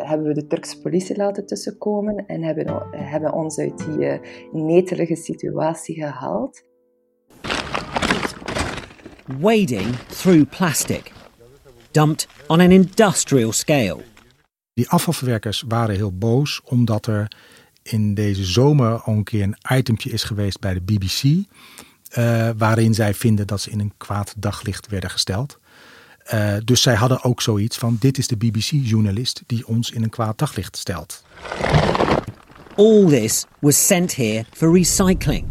hebben 0.06 0.26
we 0.26 0.34
de 0.34 0.46
Turkse 0.46 0.80
politie 0.80 1.16
laten 1.16 1.46
tussenkomen 1.46 2.26
en 2.26 2.42
hebben, 2.42 2.86
hebben 2.90 3.32
ons 3.32 3.58
uit 3.58 3.78
die 3.78 3.98
uh, 3.98 4.18
netelige 4.52 5.16
situatie 5.16 5.94
gehaald. 5.94 6.62
Wading 9.40 9.96
through 9.96 10.56
plastic, 10.56 11.12
dumped 11.90 12.28
on 12.46 12.60
an 12.60 12.70
industrial 12.70 13.52
scale. 13.52 13.98
Die 14.74 14.88
afvalverwerkers 14.88 15.64
waren 15.68 15.94
heel 15.94 16.18
boos 16.18 16.60
omdat 16.64 17.06
er 17.06 17.36
in 17.82 18.14
deze 18.14 18.44
zomer 18.44 19.00
al 19.00 19.14
een 19.14 19.24
keer 19.24 19.42
een 19.42 19.76
itempje 19.76 20.10
is 20.10 20.24
geweest 20.24 20.60
bij 20.60 20.74
de 20.74 20.80
BBC. 20.80 21.22
Uh, 21.22 22.50
waarin 22.56 22.94
zij 22.94 23.14
vinden 23.14 23.46
dat 23.46 23.60
ze 23.60 23.70
in 23.70 23.80
een 23.80 23.92
kwaad 23.96 24.34
daglicht 24.36 24.88
werden 24.88 25.10
gesteld. 25.10 25.58
Uh, 26.32 26.56
dus 26.64 26.82
zij 26.82 26.94
hadden 26.94 27.22
ook 27.22 27.42
zoiets 27.42 27.78
van: 27.78 27.96
dit 28.00 28.18
is 28.18 28.26
de 28.26 28.36
BBC-journalist 28.36 29.42
die 29.46 29.66
ons 29.66 29.90
in 29.90 30.02
een 30.02 30.10
kwaad 30.10 30.38
daglicht 30.38 30.76
stelt. 30.76 31.22
All 32.76 33.06
this 33.06 33.46
was 33.60 33.86
sent 33.86 34.14
here 34.14 34.44
for 34.50 34.72
recycling. 34.72 35.46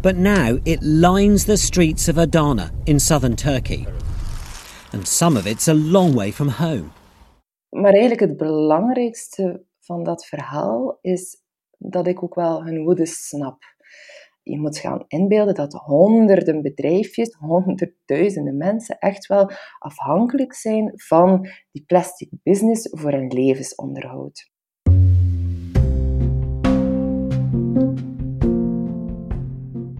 But 0.00 0.16
now 0.16 0.58
it 0.62 0.78
lines 0.80 1.44
the 1.44 1.56
streets 1.56 2.08
of 2.08 2.16
Adana 2.16 2.70
in 2.84 3.00
southern 3.00 3.34
Turkey. 3.34 3.86
And 4.92 5.08
some 5.08 5.38
of 5.38 5.46
it's 5.46 5.68
a 5.68 5.74
long 5.74 6.14
way 6.14 6.32
from 6.32 6.48
home. 6.48 6.84
Maar 7.68 7.92
eigenlijk 7.92 8.20
het 8.20 8.36
belangrijkste 8.36 9.64
van 9.80 10.04
dat 10.04 10.26
verhaal 10.26 10.98
is 11.00 11.42
dat 11.78 12.06
ik 12.06 12.22
ook 12.22 12.34
wel 12.34 12.64
hun 12.64 12.84
woede 12.84 13.06
snap 13.06 13.75
je 14.50 14.60
moet 14.60 14.78
gaan 14.78 15.04
inbeelden 15.06 15.54
dat 15.54 15.72
honderden 15.72 16.62
bedrijfjes, 16.62 17.36
honderdduizenden 17.38 18.56
mensen 18.56 18.98
echt 18.98 19.26
wel 19.26 19.50
afhankelijk 19.78 20.54
zijn 20.54 20.92
van 20.94 21.48
die 21.72 21.84
plastic 21.86 22.28
business 22.42 22.88
voor 22.90 23.12
hun 23.12 23.28
levensonderhoud. 23.28 24.50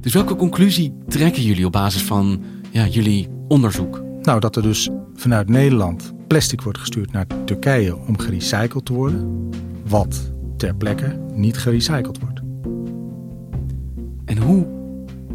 Dus 0.00 0.14
welke 0.14 0.36
conclusie 0.36 0.94
trekken 1.08 1.42
jullie 1.42 1.66
op 1.66 1.72
basis 1.72 2.02
van 2.02 2.42
ja, 2.70 2.86
jullie 2.86 3.28
onderzoek? 3.48 4.02
Nou, 4.20 4.40
dat 4.40 4.56
er 4.56 4.62
dus 4.62 4.90
vanuit 5.14 5.48
Nederland 5.48 6.14
plastic 6.26 6.60
wordt 6.60 6.78
gestuurd 6.78 7.12
naar 7.12 7.26
Turkije 7.44 7.96
om 7.96 8.18
gerecycled 8.18 8.84
te 8.84 8.92
worden, 8.92 9.50
wat 9.88 10.32
ter 10.56 10.76
plekke 10.76 11.18
niet 11.32 11.58
gerecycled 11.58 12.20
wordt. 12.20 12.35
En 14.26 14.38
hoe 14.38 14.66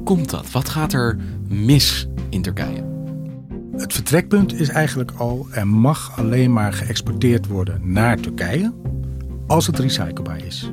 komt 0.03 0.29
dat? 0.29 0.51
Wat 0.51 0.69
gaat 0.69 0.93
er 0.93 1.17
mis 1.48 2.07
in 2.29 2.41
Turkije? 2.41 2.89
Het 3.77 3.93
vertrekpunt 3.93 4.53
is 4.53 4.69
eigenlijk 4.69 5.12
al: 5.17 5.48
er 5.51 5.67
mag 5.67 6.17
alleen 6.17 6.53
maar 6.53 6.74
geëxporteerd 6.74 7.48
worden 7.48 7.81
naar 7.83 8.19
Turkije 8.19 8.74
als 9.48 9.67
het 9.67 9.79
recyclebaar 9.79 10.45
is. 10.45 10.71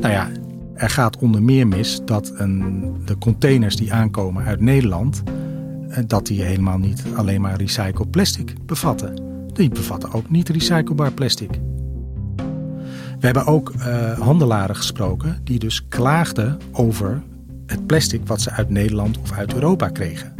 Nou 0.00 0.12
ja, 0.12 0.28
er 0.74 0.90
gaat 0.90 1.18
onder 1.18 1.42
meer 1.42 1.66
mis 1.66 2.00
dat 2.04 2.32
een, 2.34 2.84
de 3.04 3.18
containers 3.18 3.76
die 3.76 3.92
aankomen 3.92 4.44
uit 4.44 4.60
Nederland, 4.60 5.22
eh, 5.88 6.02
dat 6.06 6.26
die 6.26 6.42
helemaal 6.42 6.78
niet 6.78 7.04
alleen 7.14 7.40
maar 7.40 7.56
recycled 7.56 8.10
plastic 8.10 8.54
bevatten. 8.66 9.22
Die 9.52 9.68
bevatten 9.68 10.12
ook 10.12 10.30
niet 10.30 10.48
recyclebaar 10.48 11.12
plastic. 11.12 11.50
We 13.24 13.30
hebben 13.30 13.52
ook 13.52 13.72
uh, 13.76 14.18
handelaren 14.18 14.76
gesproken 14.76 15.40
die 15.44 15.58
dus 15.58 15.88
klaagden 15.88 16.58
over 16.72 17.22
het 17.66 17.86
plastic 17.86 18.20
wat 18.26 18.40
ze 18.40 18.50
uit 18.50 18.70
Nederland 18.70 19.18
of 19.18 19.32
uit 19.32 19.54
Europa 19.54 19.88
kregen. 19.88 20.34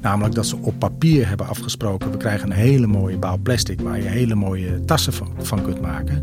Namelijk 0.00 0.34
dat 0.34 0.46
ze 0.46 0.56
op 0.56 0.78
papier 0.78 1.28
hebben 1.28 1.48
afgesproken: 1.48 2.10
we 2.10 2.16
krijgen 2.16 2.50
een 2.50 2.56
hele 2.56 2.86
mooie 2.86 3.18
baal 3.18 3.38
plastic 3.38 3.80
waar 3.80 3.96
je 3.96 4.08
hele 4.08 4.34
mooie 4.34 4.84
tassen 4.84 5.12
van, 5.12 5.28
van 5.38 5.62
kunt 5.62 5.80
maken. 5.80 6.22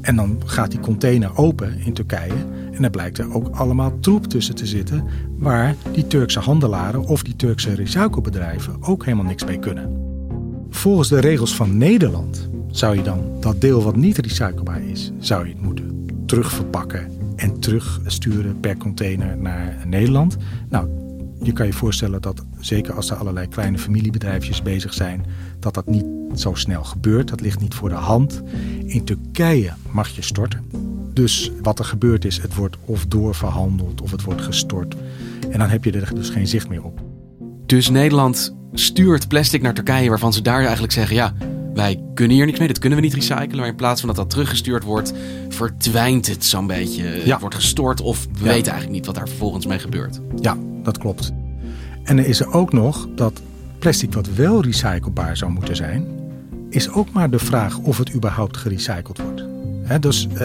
En 0.00 0.16
dan 0.16 0.42
gaat 0.44 0.70
die 0.70 0.80
container 0.80 1.36
open 1.36 1.78
in 1.78 1.92
Turkije 1.92 2.46
en 2.72 2.82
dan 2.82 2.90
blijkt 2.90 3.18
er 3.18 3.34
ook 3.34 3.56
allemaal 3.56 4.00
troep 4.00 4.26
tussen 4.26 4.54
te 4.54 4.66
zitten 4.66 5.04
waar 5.36 5.74
die 5.92 6.06
Turkse 6.06 6.40
handelaren 6.40 7.04
of 7.04 7.22
die 7.22 7.36
Turkse 7.36 7.74
recyclebedrijven 7.74 8.82
ook 8.82 9.04
helemaal 9.04 9.26
niks 9.26 9.44
mee 9.44 9.58
kunnen. 9.58 9.96
Volgens 10.70 11.08
de 11.08 11.20
regels 11.20 11.56
van 11.56 11.76
Nederland 11.76 12.48
zou 12.78 12.96
je 12.96 13.02
dan 13.02 13.36
dat 13.40 13.60
deel 13.60 13.82
wat 13.82 13.96
niet 13.96 14.18
recyclebaar 14.18 14.82
is, 14.82 15.12
zou 15.18 15.46
je 15.46 15.52
het 15.52 15.62
moeten 15.62 16.06
terugverpakken 16.26 17.10
en 17.36 17.60
terugsturen 17.60 18.60
per 18.60 18.76
container 18.76 19.36
naar 19.36 19.76
Nederland. 19.86 20.36
Nou, 20.68 20.88
je 21.42 21.52
kan 21.52 21.66
je 21.66 21.72
voorstellen 21.72 22.22
dat 22.22 22.44
zeker 22.60 22.94
als 22.94 23.10
er 23.10 23.16
allerlei 23.16 23.48
kleine 23.48 23.78
familiebedrijfjes 23.78 24.62
bezig 24.62 24.94
zijn, 24.94 25.24
dat 25.58 25.74
dat 25.74 25.86
niet 25.86 26.04
zo 26.34 26.54
snel 26.54 26.84
gebeurt. 26.84 27.28
Dat 27.28 27.40
ligt 27.40 27.60
niet 27.60 27.74
voor 27.74 27.88
de 27.88 27.94
hand. 27.94 28.42
In 28.84 29.04
Turkije 29.04 29.72
mag 29.90 30.08
je 30.08 30.22
storten. 30.22 30.64
Dus 31.12 31.52
wat 31.62 31.78
er 31.78 31.84
gebeurt 31.84 32.24
is, 32.24 32.38
het 32.38 32.54
wordt 32.54 32.76
of 32.84 33.06
doorverhandeld 33.06 34.00
of 34.00 34.10
het 34.10 34.22
wordt 34.22 34.42
gestort. 34.42 34.96
En 35.50 35.58
dan 35.58 35.68
heb 35.68 35.84
je 35.84 35.92
er 35.92 36.14
dus 36.14 36.30
geen 36.30 36.48
zicht 36.48 36.68
meer 36.68 36.82
op. 36.82 37.00
Dus 37.66 37.88
Nederland 37.88 38.54
stuurt 38.72 39.28
plastic 39.28 39.62
naar 39.62 39.74
Turkije 39.74 40.08
waarvan 40.08 40.32
ze 40.32 40.42
daar 40.42 40.62
eigenlijk 40.62 40.92
zeggen: 40.92 41.16
ja, 41.16 41.34
wij 41.78 42.00
kunnen 42.14 42.36
hier 42.36 42.46
niks 42.46 42.58
mee, 42.58 42.68
dat 42.68 42.78
kunnen 42.78 42.98
we 42.98 43.04
niet 43.04 43.14
recyclen. 43.14 43.56
Maar 43.56 43.66
in 43.66 43.74
plaats 43.74 44.00
van 44.00 44.08
dat 44.08 44.18
dat 44.18 44.30
teruggestuurd 44.30 44.84
wordt, 44.84 45.12
verdwijnt 45.48 46.26
het 46.26 46.44
zo'n 46.44 46.66
beetje. 46.66 47.02
Het 47.02 47.40
wordt 47.40 47.54
gestort 47.54 48.00
of 48.00 48.26
we 48.32 48.44
weten 48.44 48.72
eigenlijk 48.72 48.90
niet 48.90 49.06
wat 49.06 49.14
daar 49.14 49.28
vervolgens 49.28 49.66
mee 49.66 49.78
gebeurt. 49.78 50.20
Ja, 50.40 50.56
dat 50.82 50.98
klopt. 50.98 51.32
En 52.04 52.16
dan 52.16 52.24
is 52.24 52.40
er 52.40 52.52
ook 52.52 52.72
nog 52.72 53.08
dat 53.14 53.42
plastic 53.78 54.12
wat 54.12 54.28
wel 54.34 54.62
recyclebaar 54.62 55.36
zou 55.36 55.50
moeten 55.50 55.76
zijn, 55.76 56.06
is 56.70 56.90
ook 56.90 57.12
maar 57.12 57.30
de 57.30 57.38
vraag 57.38 57.78
of 57.78 57.98
het 57.98 58.14
überhaupt 58.14 58.56
gerecycled 58.56 59.18
wordt. 59.18 59.44
dus 60.02 60.26
uh, 60.26 60.38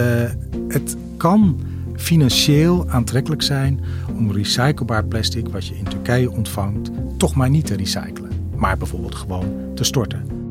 het 0.68 0.96
kan 1.16 1.60
financieel 1.96 2.88
aantrekkelijk 2.88 3.42
zijn 3.42 3.80
om 4.16 4.32
recyclebaar 4.32 5.04
plastic 5.04 5.48
wat 5.48 5.66
je 5.66 5.76
in 5.76 5.84
Turkije 5.84 6.30
ontvangt, 6.30 6.90
toch 7.16 7.34
maar 7.34 7.50
niet 7.50 7.66
te 7.66 7.76
recyclen, 7.76 8.30
maar 8.56 8.76
bijvoorbeeld 8.76 9.14
gewoon 9.14 9.48
te 9.74 9.84
storten. 9.84 10.43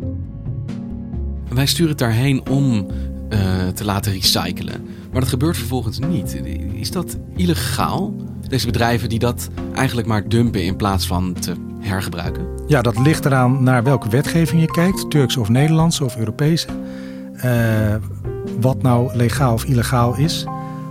Wij 1.54 1.66
sturen 1.66 1.90
het 1.90 2.00
daarheen 2.00 2.50
om 2.50 2.88
uh, 3.30 3.68
te 3.68 3.86
laten 3.86 4.12
recyclen. 4.12 4.86
Maar 5.12 5.22
dat 5.22 5.30
gebeurt 5.30 5.58
vervolgens 5.58 6.00
niet. 6.00 6.42
Is 6.74 6.92
dat 6.92 7.18
illegaal? 7.36 8.14
Deze 8.48 8.66
bedrijven 8.66 9.10
die 9.10 9.20
dat 9.20 9.50
eigenlijk 9.76 10.08
maar 10.08 10.30
dumpen 10.30 10.64
in 10.64 10.76
plaats 10.76 11.08
van 11.08 11.34
te 11.34 11.54
hergebruiken? 11.80 12.48
Ja, 12.68 12.82
dat 12.82 13.00
ligt 13.00 13.26
eraan 13.26 13.64
naar 13.64 13.84
welke 13.84 14.10
wetgeving 14.10 14.62
je 14.62 14.72
kijkt. 14.72 15.10
Turks 15.10 15.38
of 15.38 15.50
Nederlandse 15.50 16.04
of 16.04 16.18
Europese. 16.18 16.68
Uh, 17.36 17.96
wat 18.60 18.82
nou 18.82 19.16
legaal 19.16 19.54
of 19.54 19.66
illegaal 19.66 20.18
is. 20.18 20.46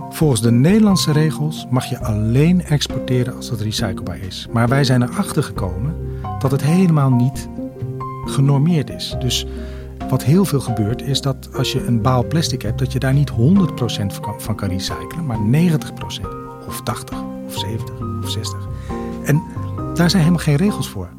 Volgens 0.09 0.41
de 0.41 0.51
Nederlandse 0.51 1.11
regels 1.11 1.65
mag 1.69 1.85
je 1.85 1.99
alleen 1.99 2.63
exporteren 2.63 3.35
als 3.35 3.49
het 3.49 3.61
recyclebaar 3.61 4.19
is. 4.19 4.47
Maar 4.51 4.67
wij 4.67 4.83
zijn 4.83 5.01
erachter 5.01 5.43
gekomen 5.43 5.95
dat 6.39 6.51
het 6.51 6.61
helemaal 6.63 7.09
niet 7.09 7.47
genormeerd 8.25 8.89
is. 8.89 9.15
Dus 9.19 9.45
wat 10.13 10.23
heel 10.23 10.45
veel 10.45 10.59
gebeurt 10.59 11.01
is 11.01 11.21
dat 11.21 11.53
als 11.53 11.71
je 11.71 11.85
een 11.85 12.01
baal 12.01 12.27
plastic 12.27 12.61
hebt, 12.61 12.79
dat 12.79 12.91
je 12.91 12.99
daar 12.99 13.13
niet 13.13 13.31
100% 13.31 13.35
van 14.37 14.55
kan 14.55 14.69
recyclen, 14.69 15.25
maar 15.25 15.37
90% 15.37 16.67
of 16.67 16.81
80 16.83 17.21
of 17.45 17.59
70 17.59 17.95
of 18.23 18.29
60. 18.29 18.67
En 19.23 19.43
daar 19.93 20.09
zijn 20.09 20.21
helemaal 20.21 20.43
geen 20.43 20.55
regels 20.55 20.89
voor. 20.89 21.09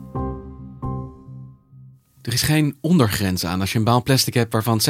Er 2.23 2.33
is 2.33 2.43
geen 2.43 2.77
ondergrens 2.81 3.45
aan. 3.47 3.61
Als 3.61 3.73
je 3.73 3.79
een 3.79 3.85
baal 3.85 4.03
plastic 4.03 4.35
hebt 4.35 4.53
waarvan 4.53 4.81
60% 4.81 4.83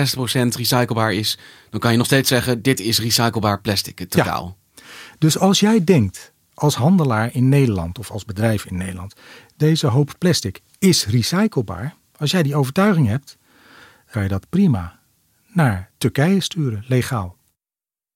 recyclebaar 0.57 1.13
is, 1.13 1.39
dan 1.71 1.81
kan 1.81 1.91
je 1.91 1.97
nog 1.97 2.07
steeds 2.07 2.29
zeggen: 2.29 2.63
dit 2.63 2.81
is 2.81 3.01
recyclebaar 3.01 3.61
plastic, 3.61 3.99
het 3.99 4.11
totaal. 4.11 4.57
Ja. 4.75 4.83
Dus 5.19 5.39
als 5.39 5.61
jij 5.61 5.85
denkt, 5.85 6.33
als 6.55 6.75
handelaar 6.75 7.35
in 7.35 7.49
Nederland 7.49 7.99
of 7.99 8.11
als 8.11 8.25
bedrijf 8.25 8.65
in 8.65 8.77
Nederland, 8.77 9.15
deze 9.57 9.87
hoop 9.87 10.15
plastic 10.19 10.61
is 10.79 11.07
recyclebaar, 11.07 11.95
als 12.17 12.31
jij 12.31 12.43
die 12.43 12.57
overtuiging 12.57 13.07
hebt, 13.07 13.37
kan 14.15 14.23
je 14.23 14.29
dat 14.29 14.49
prima 14.49 15.01
naar 15.53 15.91
Turkije 15.99 16.41
sturen, 16.41 16.85
legaal. 16.87 17.37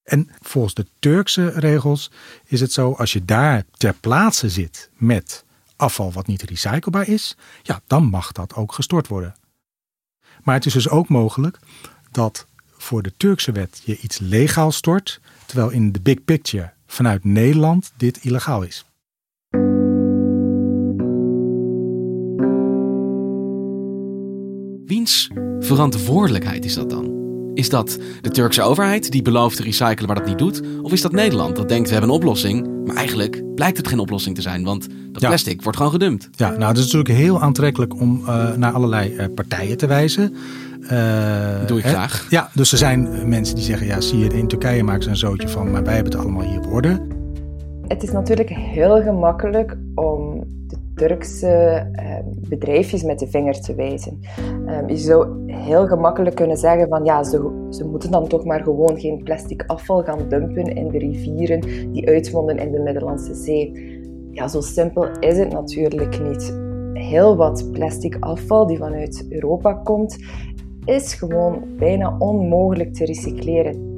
En 0.03 0.31
volgens 0.41 0.75
de 0.75 0.87
Turkse 0.99 1.49
regels 1.49 2.11
is 2.45 2.61
het 2.61 2.73
zo, 2.73 2.93
als 2.93 3.13
je 3.13 3.25
daar 3.25 3.65
ter 3.71 3.95
plaatse 3.95 4.49
zit 4.49 4.91
met 4.97 5.45
afval 5.77 6.13
wat 6.13 6.27
niet 6.27 6.43
recyclebaar 6.43 7.09
is, 7.09 7.37
ja, 7.63 7.81
dan 7.87 8.05
mag 8.05 8.33
dat 8.33 8.55
ook 8.55 8.73
gestort 8.73 9.09
worden. 9.09 9.35
Maar 10.43 10.55
het 10.55 10.67
is 10.67 10.73
dus 10.73 10.89
ook 10.89 11.09
mogelijk 11.09 11.59
dat 12.11 12.47
voor 12.77 13.03
de 13.03 13.13
Turkse 13.17 13.53
wet 13.53 13.83
je 13.85 13.99
iets 13.99 14.19
legaal 14.19 14.73
stort, 14.73 15.21
terwijl 15.47 15.71
in 15.71 15.93
de 15.93 16.01
big 16.01 16.25
picture 16.25 16.73
vanuit 16.87 17.25
Nederland 17.25 17.93
dit 17.97 18.25
illegaal 18.25 18.63
is. 18.63 18.85
Wiens 24.87 25.31
verantwoordelijkheid 25.69 26.65
is 26.65 26.75
dat 26.75 26.91
dan? 26.91 27.17
Is 27.55 27.69
dat 27.69 27.99
de 28.21 28.31
Turkse 28.31 28.63
overheid 28.63 29.11
die 29.11 29.23
belooft 29.23 29.57
te 29.57 29.63
recyclen 29.63 30.07
maar 30.07 30.17
dat 30.17 30.27
niet 30.27 30.39
doet? 30.39 30.63
Of 30.83 30.93
is 30.93 31.03
dat 31.03 31.13
Nederland 31.13 31.57
dat 31.57 31.69
denkt 31.69 31.87
we 31.87 31.93
hebben 31.93 32.11
een 32.11 32.17
oplossing, 32.17 32.87
maar 32.87 32.97
eigenlijk 32.97 33.55
blijkt 33.55 33.77
het 33.77 33.89
geen 33.89 33.99
oplossing 33.99 34.35
te 34.35 34.43
zijn, 34.43 34.65
want 34.65 34.87
dat 35.13 35.23
plastic 35.23 35.63
wordt 35.63 35.77
gewoon 35.77 35.93
gedumpt? 35.93 36.29
Ja, 36.37 36.49
nou 36.49 36.65
het 36.65 36.77
is 36.77 36.83
natuurlijk 36.83 37.15
heel 37.15 37.41
aantrekkelijk 37.41 38.01
om 38.01 38.21
uh, 38.21 38.53
naar 38.53 38.73
allerlei 38.73 39.15
uh, 39.15 39.25
partijen 39.35 39.77
te 39.77 39.87
wijzen. 39.87 40.35
Uh, 40.81 40.91
Doe 41.67 41.79
ik 41.79 41.85
hè? 41.85 41.91
graag. 41.91 42.27
Ja, 42.31 42.51
dus 42.55 42.73
er 42.73 42.79
zijn 42.79 43.29
mensen 43.29 43.55
die 43.55 43.65
zeggen, 43.65 43.87
ja 43.87 44.01
zie 44.01 44.19
je, 44.19 44.29
in 44.29 44.49
Turkije 44.49 44.83
maken 44.83 45.03
ze 45.03 45.09
een 45.09 45.17
zootje 45.17 45.49
van, 45.49 45.71
maar 45.71 45.85
wij 45.85 45.95
hebben 45.95 46.13
het 46.13 46.23
allemaal 46.23 46.43
hier 46.43 46.59
op 46.59 46.73
orde. 46.73 47.01
Het 47.89 48.03
is 48.03 48.11
natuurlijk 48.13 48.51
heel 48.51 49.03
gemakkelijk 49.03 49.77
om 49.95 50.18
Turkse 50.99 51.49
ehm, 51.93 52.25
bedrijfjes 52.49 53.03
met 53.03 53.19
de 53.19 53.27
vinger 53.27 53.61
te 53.61 53.75
wijzen. 53.75 54.21
Ehm, 54.67 54.89
je 54.89 54.97
zou 54.97 55.53
heel 55.53 55.87
gemakkelijk 55.87 56.37
kunnen 56.37 56.57
zeggen 56.57 56.89
van 56.89 57.05
ja, 57.05 57.23
ze, 57.25 57.67
ze 57.71 57.87
moeten 57.87 58.11
dan 58.11 58.29
toch 58.29 58.45
maar 58.45 58.63
gewoon 58.63 59.01
geen 59.01 59.23
plastic 59.23 59.65
afval 59.67 60.03
gaan 60.03 60.29
dumpen 60.29 60.65
in 60.65 60.89
de 60.89 60.99
rivieren 60.99 61.61
die 61.93 62.09
uitmonden 62.09 62.59
in 62.59 62.73
de 62.73 62.79
Middellandse 62.79 63.35
Zee. 63.35 63.97
Ja, 64.31 64.49
zo 64.49 64.61
simpel 64.61 65.09
is 65.21 65.39
het 65.39 65.53
natuurlijk 65.53 66.23
niet. 66.23 66.59
Heel 66.93 67.37
wat 67.37 67.69
plastic 67.73 68.17
afval 68.21 68.67
die 68.67 68.79
vanuit 68.79 69.27
Europa 69.29 69.73
komt, 69.73 70.17
is 70.85 71.15
gewoon 71.15 71.63
bijna 71.79 72.17
onmogelijk 72.19 72.95
te 72.95 73.05
recycleren 73.05 73.89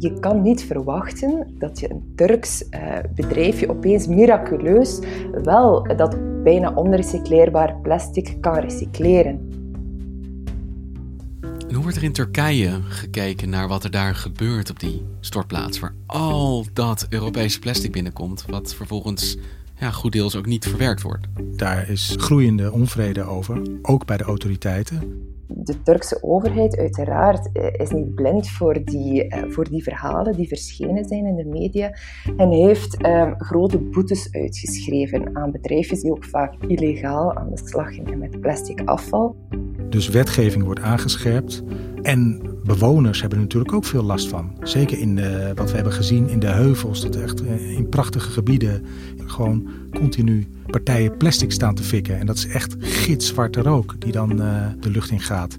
je 0.00 0.20
kan 0.20 0.42
niet 0.42 0.64
verwachten 0.64 1.46
dat 1.58 1.80
je 1.80 1.90
een 1.90 2.12
Turks 2.16 2.64
uh, 2.70 2.96
bedrijfje 3.14 3.70
opeens 3.70 4.06
miraculeus 4.06 4.98
wel 5.42 5.96
dat 5.96 6.42
bijna 6.42 6.72
onrecycleerbaar 6.74 7.76
plastic 7.82 8.36
kan 8.40 8.58
recycleren. 8.58 9.48
En 11.40 11.74
hoe 11.74 11.82
wordt 11.82 11.96
er 11.96 12.02
in 12.02 12.12
Turkije 12.12 12.80
gekeken 12.82 13.48
naar 13.48 13.68
wat 13.68 13.84
er 13.84 13.90
daar 13.90 14.14
gebeurt 14.14 14.70
op 14.70 14.80
die 14.80 15.02
stortplaats, 15.20 15.78
waar 15.78 15.94
al 16.06 16.66
dat 16.72 17.06
Europese 17.08 17.58
plastic 17.58 17.92
binnenkomt, 17.92 18.44
wat 18.46 18.74
vervolgens 18.74 19.36
ja, 19.80 19.90
goed 19.90 20.12
deels 20.12 20.36
ook 20.36 20.46
niet 20.46 20.66
verwerkt 20.68 21.02
wordt? 21.02 21.26
Daar 21.56 21.88
is 21.88 22.14
groeiende 22.16 22.72
onvrede 22.72 23.22
over, 23.22 23.62
ook 23.82 24.06
bij 24.06 24.16
de 24.16 24.24
autoriteiten 24.24 25.28
de 25.54 25.82
Turkse 25.82 26.22
overheid 26.22 26.76
uiteraard 26.76 27.52
eh, 27.52 27.80
is 27.80 27.90
niet 27.90 28.14
blind 28.14 28.48
voor 28.48 28.84
die, 28.84 29.28
eh, 29.28 29.42
voor 29.48 29.68
die 29.68 29.82
verhalen 29.82 30.36
die 30.36 30.48
verschenen 30.48 31.04
zijn 31.04 31.26
in 31.26 31.36
de 31.36 31.44
media 31.44 31.94
en 32.36 32.50
heeft 32.50 33.06
um, 33.06 33.34
grote 33.38 33.78
boetes 33.78 34.28
uitgeschreven 34.32 35.36
aan 35.36 35.50
bedrijfjes 35.50 36.00
die 36.00 36.10
ook 36.10 36.24
vaak 36.24 36.54
illegaal 36.66 37.34
aan 37.34 37.50
de 37.50 37.60
slag 37.64 37.94
gingen 37.94 38.18
met 38.18 38.40
plastic 38.40 38.80
afval. 38.84 39.36
Dus 39.88 40.08
wetgeving 40.08 40.64
wordt 40.64 40.80
aangescherpt 40.80 41.62
en 42.02 42.40
bewoners 42.64 43.20
hebben 43.20 43.38
er 43.38 43.44
natuurlijk 43.44 43.72
ook 43.72 43.84
veel 43.84 44.02
last 44.02 44.28
van. 44.28 44.52
Zeker 44.62 44.98
in 44.98 45.16
de, 45.16 45.52
wat 45.54 45.70
we 45.70 45.74
hebben 45.74 45.92
gezien 45.92 46.28
in 46.28 46.38
de 46.38 46.46
heuvels, 46.46 47.00
dat 47.00 47.16
echt 47.16 47.42
eh, 47.44 47.70
in 47.70 47.88
prachtige 47.88 48.30
gebieden 48.30 48.84
gewoon 49.26 49.68
continu 49.92 50.46
partijen 50.66 51.16
plastic 51.16 51.52
staan 51.52 51.74
te 51.74 51.82
fikken. 51.82 52.18
En 52.18 52.26
dat 52.26 52.36
is 52.36 52.46
echt 52.46 52.76
gitzwarte 52.78 53.62
rook 53.62 53.94
die 53.98 54.12
dan 54.12 54.40
uh, 54.40 54.66
de 54.80 54.90
lucht 54.90 55.10
in 55.10 55.20
gaat. 55.20 55.58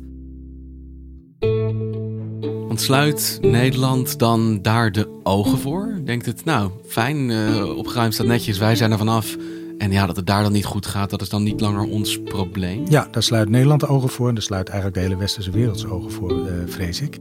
Ontsluit 2.70 3.37
Nederland 3.42 4.20
dan 4.20 4.61
daar 4.61 4.92
de 4.92 5.20
ogen 5.24 5.57
voor? 5.57 6.00
Denkt 6.05 6.25
het, 6.25 6.46
nou, 6.46 6.72
fijn, 6.85 7.29
uh, 7.29 7.77
opgeruimd 7.77 8.13
staat 8.13 8.27
netjes, 8.27 8.57
wij 8.57 8.75
zijn 8.75 8.92
er 8.92 8.98
vanaf. 8.98 9.37
En 9.81 9.91
ja, 9.91 10.05
dat 10.05 10.15
het 10.15 10.25
daar 10.25 10.44
dan 10.44 10.51
niet 10.51 10.65
goed 10.65 10.85
gaat, 10.85 11.09
dat 11.09 11.22
is 11.22 11.29
dan 11.29 11.44
niet 11.44 11.61
langer 11.61 11.83
ons 11.83 12.22
probleem? 12.22 12.85
Ja, 12.89 13.07
daar 13.11 13.24
sluit 13.24 13.50
Nederland 13.50 13.79
de 13.79 13.87
ogen 13.87 14.09
voor 14.09 14.27
en 14.27 14.33
daar 14.33 14.44
sluit 14.44 14.67
eigenlijk 14.67 14.98
de 14.98 15.03
hele 15.03 15.20
westerse 15.20 15.51
wereld 15.51 15.89
ogen 15.89 16.11
voor, 16.11 16.31
uh, 16.31 16.53
vrees 16.65 17.01
ik. 17.01 17.17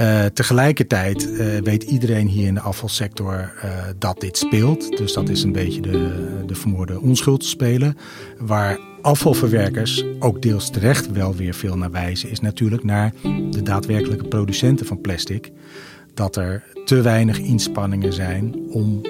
Uh, 0.00 0.24
tegelijkertijd 0.24 1.28
uh, 1.28 1.58
weet 1.58 1.82
iedereen 1.82 2.26
hier 2.26 2.46
in 2.46 2.54
de 2.54 2.60
afvalsector 2.60 3.52
dat 3.98 4.20
dit 4.20 4.36
speelt. 4.36 4.96
Dus 4.96 5.12
dat 5.12 5.28
is 5.28 5.42
een 5.42 5.52
beetje 5.52 5.80
de, 5.80 6.42
de 6.46 6.54
vermoorde 6.54 7.00
onschuld 7.00 7.44
spelen. 7.44 7.96
Waar 8.38 8.78
afvalverwerkers 9.02 10.04
ook 10.18 10.42
deels 10.42 10.70
terecht 10.70 11.12
wel 11.12 11.34
weer 11.34 11.54
veel 11.54 11.76
naar 11.76 11.90
wijzen, 11.90 12.30
is 12.30 12.40
natuurlijk 12.40 12.84
naar 12.84 13.12
de 13.50 13.62
daadwerkelijke 13.62 14.28
producenten 14.28 14.86
van 14.86 15.00
plastic. 15.00 15.52
Dat 16.14 16.36
er 16.36 16.64
te 16.84 17.00
weinig 17.00 17.38
inspanningen 17.38 18.12
zijn 18.12 18.54
om 18.70 19.02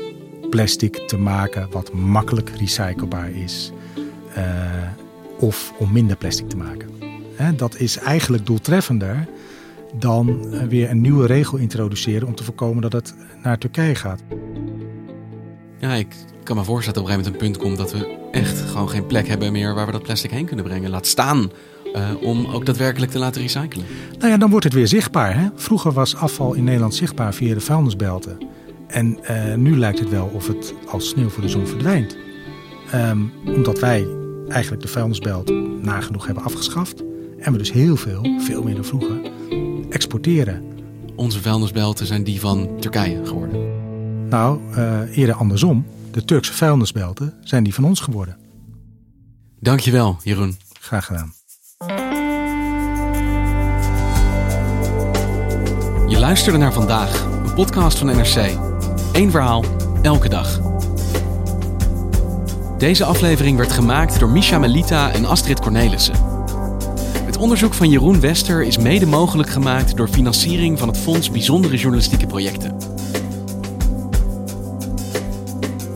plastic 0.51 0.97
te 1.07 1.19
maken 1.19 1.69
wat 1.71 1.93
makkelijk 1.93 2.51
recyclebaar 2.51 3.31
is. 3.31 3.73
of 5.39 5.73
om 5.79 5.93
minder 5.93 6.17
plastic 6.17 6.49
te 6.49 6.57
maken. 6.57 6.89
Hè, 7.35 7.55
dat 7.55 7.79
is 7.79 7.99
eigenlijk 7.99 8.47
doeltreffender 8.47 9.29
dan 9.95 10.49
weer 10.69 10.91
een 10.91 11.01
nieuwe 11.01 11.27
regel 11.27 11.59
introduceren 11.59 12.29
om 12.29 12.35
te 12.35 12.45
voorkomen 12.45 12.83
dat 12.83 12.93
het 12.93 13.15
naar 13.43 13.59
Turkije 13.59 13.95
gaat. 13.95 14.23
Ja, 15.79 15.95
ik 15.95 16.15
kan 16.43 16.57
me 16.57 16.65
voorstellen 16.65 17.03
dat 17.03 17.11
op 17.13 17.17
een 17.17 17.23
gegeven 17.25 17.41
moment 17.41 17.43
een 17.43 17.49
punt 17.49 17.57
komt 17.59 17.77
dat 17.77 17.93
we 17.93 18.29
echt 18.31 18.61
gewoon 18.61 18.91
geen 18.91 19.07
plek 19.07 19.29
hebben 19.29 19.53
meer 19.53 19.75
waar 19.75 19.87
we 19.87 19.93
dat 19.93 20.03
plastic 20.03 20.31
heen 20.31 20.47
kunnen 20.47 20.65
brengen. 20.65 20.91
Laat 20.91 21.07
staan 21.07 21.51
uh, 21.95 22.23
om 22.23 22.47
ook 22.47 22.67
daadwerkelijk 22.67 23.13
te 23.13 23.19
laten 23.19 23.43
recyclen. 23.43 23.85
Nou 24.19 24.31
ja, 24.31 24.37
dan 24.37 24.51
wordt 24.51 24.65
het 24.65 24.75
weer 24.75 24.89
zichtbaar. 24.89 25.39
Hè? 25.41 25.49
Vroeger 25.55 25.93
was 25.93 26.17
afval 26.17 26.55
in 26.55 26.65
Nederland 26.65 26.95
zichtbaar 26.95 27.35
via 27.35 27.55
de 27.55 27.61
vuilnisbelten. 27.61 28.39
En 28.88 29.18
uh, 29.31 29.55
nu 29.55 29.79
lijkt 29.79 29.98
het 29.98 30.09
wel 30.09 30.31
of 30.35 30.46
het 30.46 30.74
als 30.87 31.09
sneeuw 31.09 31.29
voor 31.29 31.42
de 31.42 31.48
zon 31.48 31.66
verdwijnt. 31.66 32.16
Um, 32.94 33.33
omdat 33.44 33.79
wij 33.79 34.07
eigenlijk 34.48 34.83
de 34.83 34.88
vuilnisbelt 34.88 35.51
nagenoeg 35.83 36.27
hebben 36.27 36.44
afgeschaft. 36.44 37.03
En 37.38 37.53
we 37.53 37.59
dus 37.59 37.72
heel 37.72 37.96
veel, 37.96 38.40
veel 38.40 38.62
meer 38.62 38.74
dan 38.74 38.85
vroeger, 38.85 39.20
exporteren. 39.90 40.62
Onze 41.16 41.40
vuilnisbelten 41.40 42.07
zijn 42.07 42.24
die 42.24 42.40
van 42.40 42.81
Turkije 42.81 43.27
geworden. 43.27 43.77
Nou, 44.29 44.61
uh, 44.70 45.16
eerder 45.16 45.35
andersom. 45.35 45.87
De 46.11 46.24
Turkse 46.24 46.53
vuilnisbelten 46.53 47.35
zijn 47.40 47.64
die 47.64 47.74
van 47.74 47.85
ons 47.85 48.01
geworden. 48.01 48.37
Dankjewel, 49.61 50.16
Jeroen. 50.22 50.57
Graag 50.81 51.05
gedaan. 51.07 51.33
Je 56.09 56.18
luisterde 56.18 56.59
naar 56.59 56.72
vandaag, 56.72 57.24
een 57.44 57.55
podcast 57.55 57.98
van 57.98 58.07
NRC. 58.07 58.78
Eén 59.19 59.31
verhaal, 59.31 59.65
elke 60.03 60.29
dag. 60.29 60.61
Deze 62.79 63.05
aflevering 63.05 63.57
werd 63.57 63.73
gemaakt 63.73 64.19
door 64.19 64.29
Misha 64.29 64.59
Melita 64.59 65.13
en 65.13 65.25
Astrid 65.25 65.61
Cornelissen 65.61 66.29
onderzoek 67.39 67.75
van 67.75 67.91
Jeroen 67.91 68.21
Wester 68.21 68.63
is 68.63 68.79
mede 68.79 69.07
mogelijk 69.07 69.51
gemaakt 69.51 69.97
door 69.97 70.09
financiering 70.09 70.79
van 70.79 70.89
het 70.89 70.99
Fonds 70.99 71.31
Bijzondere 71.31 71.77
Journalistieke 71.77 72.27
Projecten. 72.27 72.77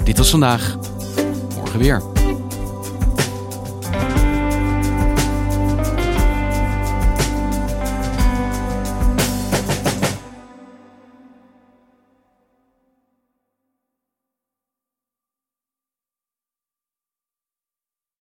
Dit 0.04 0.18
was 0.18 0.30
vandaag. 0.30 0.76
Morgen 1.56 1.78
weer. 1.78 2.11